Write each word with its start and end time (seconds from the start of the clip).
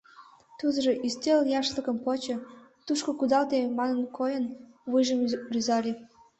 Тудыжо, 0.59 0.91
ӱстел 1.07 1.39
яшлыкым 1.59 1.97
почо, 2.05 2.35
«тушко 2.85 3.11
кудалте» 3.19 3.57
маншын 3.77 4.05
койын, 4.17 4.45
вуйжым 4.89 5.19
рӱзале. 5.53 5.93